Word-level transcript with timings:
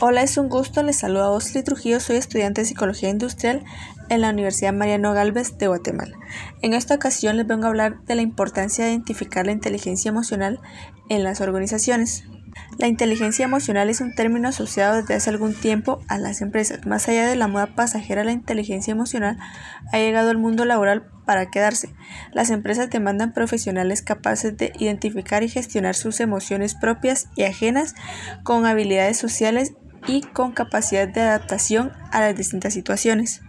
Hola, 0.00 0.22
es 0.22 0.38
un 0.38 0.48
gusto, 0.48 0.84
les 0.84 0.96
saludo 0.96 1.24
a 1.24 1.30
Osli 1.30 1.64
Trujillo, 1.64 1.98
soy 1.98 2.18
estudiante 2.18 2.60
de 2.60 2.66
Psicología 2.66 3.08
Industrial 3.08 3.64
en 4.08 4.20
la 4.20 4.30
Universidad 4.30 4.72
Mariano 4.72 5.12
Galvez 5.12 5.58
de 5.58 5.66
Guatemala. 5.66 6.16
En 6.62 6.72
esta 6.72 6.94
ocasión 6.94 7.36
les 7.36 7.48
vengo 7.48 7.64
a 7.64 7.70
hablar 7.70 8.00
de 8.04 8.14
la 8.14 8.22
importancia 8.22 8.84
de 8.84 8.92
identificar 8.92 9.44
la 9.44 9.50
inteligencia 9.50 10.10
emocional 10.10 10.60
en 11.08 11.24
las 11.24 11.40
organizaciones. 11.40 12.22
La 12.78 12.86
inteligencia 12.86 13.44
emocional 13.44 13.90
es 13.90 14.00
un 14.00 14.14
término 14.14 14.48
asociado 14.48 14.96
desde 15.00 15.14
hace 15.14 15.30
algún 15.30 15.52
tiempo 15.52 16.00
a 16.06 16.16
las 16.16 16.42
empresas. 16.42 16.86
Más 16.86 17.08
allá 17.08 17.26
de 17.26 17.34
la 17.34 17.48
moda 17.48 17.74
pasajera, 17.74 18.22
la 18.22 18.30
inteligencia 18.32 18.92
emocional 18.92 19.36
ha 19.92 19.98
llegado 19.98 20.30
al 20.30 20.38
mundo 20.38 20.64
laboral 20.64 21.10
para 21.26 21.50
quedarse. 21.50 21.92
Las 22.32 22.50
empresas 22.50 22.88
demandan 22.88 23.32
profesionales 23.32 24.02
capaces 24.02 24.56
de 24.56 24.72
identificar 24.78 25.42
y 25.42 25.48
gestionar 25.48 25.96
sus 25.96 26.20
emociones 26.20 26.76
propias 26.76 27.28
y 27.34 27.42
ajenas 27.42 27.96
con 28.44 28.64
habilidades 28.64 29.18
sociales 29.18 29.72
y 30.06 30.22
con 30.22 30.52
capacidad 30.52 31.08
de 31.08 31.20
adaptación 31.20 31.92
a 32.12 32.20
las 32.20 32.36
distintas 32.36 32.74
situaciones. 32.74 33.42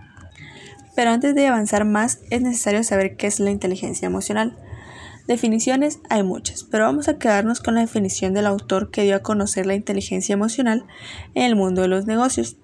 Pero 0.95 1.11
antes 1.11 1.35
de 1.35 1.47
avanzar 1.47 1.85
más 1.85 2.19
es 2.29 2.41
necesario 2.41 2.83
saber 2.83 3.15
qué 3.15 3.27
es 3.27 3.39
la 3.39 3.51
inteligencia 3.51 4.05
emocional. 4.05 4.57
Definiciones 5.27 5.99
hay 6.09 6.23
muchas, 6.23 6.63
pero 6.63 6.85
vamos 6.85 7.07
a 7.07 7.19
quedarnos 7.19 7.59
con 7.59 7.75
la 7.75 7.81
definición 7.81 8.33
del 8.33 8.47
autor 8.47 8.89
que 8.89 9.03
dio 9.03 9.15
a 9.15 9.19
conocer 9.19 9.65
la 9.65 9.75
inteligencia 9.75 10.33
emocional 10.33 10.85
en 11.35 11.43
el 11.43 11.55
mundo 11.55 11.83
de 11.83 11.87
los 11.87 12.07
negocios. 12.07 12.57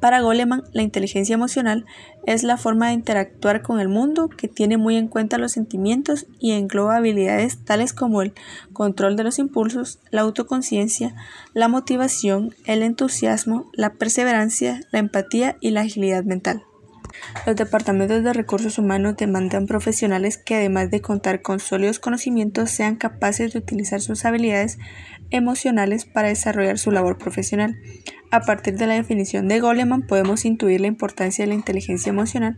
Para 0.00 0.20
Goleman, 0.20 0.62
la 0.72 0.82
inteligencia 0.82 1.34
emocional 1.34 1.84
es 2.24 2.44
la 2.44 2.56
forma 2.56 2.88
de 2.88 2.92
interactuar 2.92 3.62
con 3.62 3.80
el 3.80 3.88
mundo 3.88 4.28
que 4.28 4.46
tiene 4.46 4.76
muy 4.76 4.96
en 4.96 5.08
cuenta 5.08 5.38
los 5.38 5.52
sentimientos 5.52 6.26
y 6.38 6.52
engloba 6.52 6.96
habilidades 6.96 7.64
tales 7.64 7.92
como 7.92 8.22
el 8.22 8.32
control 8.72 9.16
de 9.16 9.24
los 9.24 9.40
impulsos, 9.40 9.98
la 10.10 10.20
autoconciencia, 10.20 11.16
la 11.52 11.66
motivación, 11.66 12.54
el 12.64 12.82
entusiasmo, 12.82 13.70
la 13.72 13.94
perseverancia, 13.94 14.80
la 14.92 15.00
empatía 15.00 15.56
y 15.60 15.70
la 15.70 15.80
agilidad 15.80 16.22
mental. 16.22 16.62
Los 17.46 17.56
departamentos 17.56 18.22
de 18.22 18.32
recursos 18.32 18.78
humanos 18.78 19.16
demandan 19.16 19.66
profesionales 19.66 20.38
que 20.38 20.56
además 20.56 20.90
de 20.90 21.00
contar 21.00 21.42
con 21.42 21.58
sólidos 21.58 21.98
conocimientos 21.98 22.70
sean 22.70 22.96
capaces 22.96 23.52
de 23.52 23.58
utilizar 23.58 24.00
sus 24.00 24.24
habilidades 24.24 24.78
emocionales 25.30 26.04
para 26.04 26.28
desarrollar 26.28 26.78
su 26.78 26.90
labor 26.90 27.18
profesional. 27.18 27.76
A 28.30 28.40
partir 28.40 28.76
de 28.76 28.86
la 28.86 28.94
definición 28.94 29.48
de 29.48 29.60
Goleman 29.60 30.02
podemos 30.02 30.44
intuir 30.44 30.82
la 30.82 30.86
importancia 30.86 31.44
de 31.44 31.48
la 31.48 31.54
inteligencia 31.54 32.10
emocional 32.10 32.56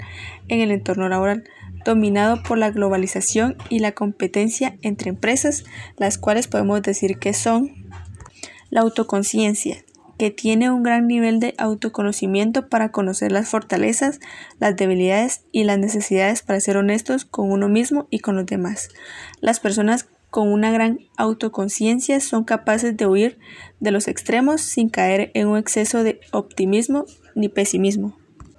en 0.49 0.61
el 0.61 0.73
entorno 0.73 1.09
laboral, 1.09 1.45
dominado 1.85 2.43
por 2.43 2.59
la 2.59 2.71
globalización 2.71 3.57
y 3.69 3.79
la 3.79 3.93
competencia 3.93 4.77
entre 4.83 5.11
empresas, 5.11 5.65
las 5.97 6.19
cuales 6.19 6.49
podemos 6.49 6.83
decir 6.83 7.19
que 7.19 7.33
son 7.33 7.71
la 8.69 8.81
autoconciencia, 8.81 9.85
que 10.19 10.31
tiene 10.31 10.71
un 10.71 10.83
gran 10.83 11.07
nivel 11.07 11.39
de 11.39 11.55
autoconocimiento 11.57 12.69
para 12.69 12.91
conocer 12.91 13.31
las 13.31 13.49
fortalezas, 13.49 14.19
las 14.59 14.77
debilidades 14.77 15.45
y 15.53 15.65
las 15.65 15.79
necesidades 15.79 16.43
para 16.43 16.61
ser 16.61 16.77
honestos 16.77 17.25
con 17.25 17.51
uno 17.51 17.69
mismo 17.69 18.09
y 18.11 18.19
con 18.19 18.37
los 18.37 18.47
demás. 18.47 18.89
Las 19.41 19.61
personas 19.61 20.09
con 20.31 20.53
una 20.53 20.71
gran 20.71 21.01
autoconciencia 21.17 22.21
son 22.21 22.45
capaces 22.45 22.97
de 22.97 23.07
huir 23.07 23.39
de 23.81 23.91
los 23.91 24.09
extremos 24.09 24.61
sin 24.61 24.89
caer 24.89 25.31
en 25.35 25.49
un 25.49 25.59
exceso 25.59 26.03
de 26.03 26.21
optimismo 26.33 27.05
ni 27.35 27.49
pesimismo. 27.49 28.17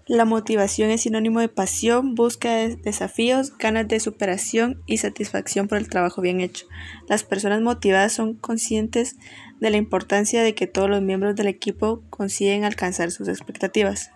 La 0.08 0.26
motivación 0.26 0.90
es 0.90 1.04
sinónimo 1.04 1.40
de 1.40 1.48
pasión, 1.48 2.16
búsqueda 2.16 2.56
de 2.56 2.76
desafíos, 2.76 3.58
ganas 3.58 3.88
de 3.88 4.00
superación 4.02 4.82
y 4.86 4.98
satisfacción 4.98 5.70
por 5.70 5.78
el 5.78 5.88
trabajo 5.88 6.22
bien 6.22 6.42
hecho. 6.42 6.66
Las 7.08 7.24
personas 7.24 7.62
motivadas 7.62 8.12
son 8.12 8.34
conscientes 8.34 9.16
de 9.62 9.70
la 9.70 9.78
importancia 9.78 10.44
de 10.44 10.54
que 10.54 10.68
todos 10.68 10.90
los 10.90 11.02
miembros 11.02 11.36
del 11.36 11.48
equipo 11.48 12.04
consiguen 12.10 12.66
alcanzar 12.66 13.12
sus 13.12 13.30
expectativas. 13.30 14.12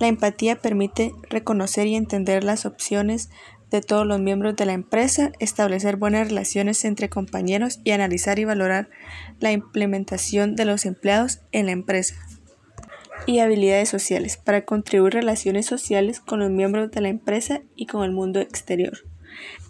La 0.00 0.06
empatía 0.06 0.56
permite 0.56 1.12
reconocer 1.28 1.86
y 1.86 1.96
entender 1.96 2.42
las 2.42 2.64
opciones 2.64 3.28
de 3.70 3.80
todos 3.80 4.06
los 4.06 4.20
miembros 4.20 4.56
de 4.56 4.66
la 4.66 4.72
empresa, 4.72 5.32
establecer 5.38 5.96
buenas 5.96 6.28
relaciones 6.28 6.84
entre 6.84 7.08
compañeros 7.08 7.80
y 7.84 7.92
analizar 7.92 8.38
y 8.38 8.44
valorar 8.44 8.90
la 9.38 9.52
implementación 9.52 10.56
de 10.56 10.64
los 10.64 10.86
empleados 10.86 11.40
en 11.52 11.66
la 11.66 11.72
empresa. 11.72 12.16
Y 13.26 13.38
habilidades 13.38 13.88
sociales 13.88 14.36
para 14.36 14.64
contribuir 14.64 15.14
relaciones 15.14 15.66
sociales 15.66 16.20
con 16.20 16.40
los 16.40 16.50
miembros 16.50 16.90
de 16.90 17.00
la 17.00 17.08
empresa 17.08 17.60
y 17.76 17.86
con 17.86 18.02
el 18.02 18.12
mundo 18.12 18.40
exterior. 18.40 18.98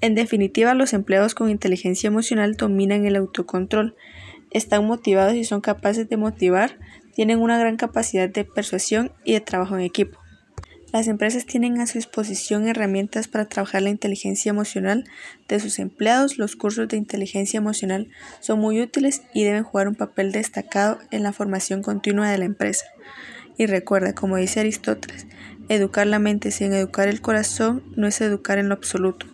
En 0.01 0.15
definitiva, 0.15 0.75
los 0.75 0.95
empleados 0.95 1.35
con 1.35 1.51
inteligencia 1.51 2.09
emocional 2.09 2.57
dominan 2.57 3.07
el 3.07 3.17
autocontrol, 3.17 3.97
están 4.51 4.87
motivados 4.87 5.35
y 5.35 5.45
son 5.45 5.61
capaces 5.61 6.09
de 6.09 6.17
motivar, 6.17 6.79
tienen 7.15 7.41
una 7.41 7.59
gran 7.59 7.77
capacidad 7.77 8.29
de 8.29 8.45
persuasión 8.45 9.13
y 9.25 9.35
de 9.35 9.41
trabajo 9.41 9.77
en 9.77 9.83
equipo. 9.83 10.19
Las 10.93 11.07
empresas 11.07 11.47
tienen 11.47 11.81
a 11.81 11.87
su 11.87 11.99
disposición 11.99 12.67
herramientas 12.67 13.29
para 13.29 13.45
trabajar 13.45 13.83
la 13.83 13.91
inteligencia 13.91 14.51
emocional 14.51 15.05
de 15.47 15.61
sus 15.61 15.79
empleados. 15.79 16.37
Los 16.37 16.57
cursos 16.57 16.89
de 16.89 16.97
inteligencia 16.97 17.59
emocional 17.59 18.09
son 18.41 18.59
muy 18.59 18.81
útiles 18.81 19.23
y 19.33 19.45
deben 19.45 19.63
jugar 19.63 19.87
un 19.87 19.95
papel 19.95 20.33
destacado 20.33 20.99
en 21.13 21.23
la 21.23 21.33
formación 21.33 21.83
continua 21.83 22.29
de 22.29 22.39
la 22.39 22.45
empresa. 22.45 22.87
Y 23.57 23.67
recuerda, 23.67 24.15
como 24.15 24.37
dice 24.37 24.61
Aristóteles, 24.61 25.27
educar 25.69 26.09
la 26.09 26.19
mente 26.19 26.51
sin 26.51 26.73
educar 26.73 27.07
el 27.07 27.21
corazón 27.21 27.85
no 27.95 28.09
es 28.09 28.21
educar 28.21 28.59
en 28.59 28.69
lo 28.69 28.75
absoluto. 28.75 29.27